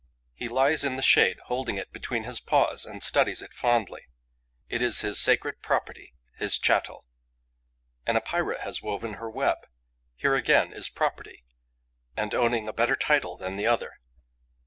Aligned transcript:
He 0.33 0.47
lies 0.47 0.83
in 0.83 0.95
the 0.95 1.03
shade, 1.03 1.37
holding 1.45 1.75
it 1.77 1.93
between 1.93 2.23
his 2.23 2.39
paws, 2.39 2.87
and 2.87 3.03
studies 3.03 3.43
it 3.43 3.53
fondly. 3.53 4.07
It 4.67 4.81
is 4.81 5.01
his 5.01 5.19
sacred 5.19 5.61
property, 5.61 6.15
his 6.37 6.57
chattel. 6.57 7.05
An 8.07 8.17
Epeira 8.17 8.59
has 8.63 8.81
woven 8.81 9.13
her 9.21 9.29
web. 9.29 9.59
Here 10.15 10.33
again 10.33 10.73
is 10.73 10.89
property; 10.89 11.45
and 12.17 12.33
owning 12.33 12.67
a 12.67 12.73
better 12.73 12.95
title 12.95 13.37
than 13.37 13.57
the 13.57 13.67
other. 13.67 13.99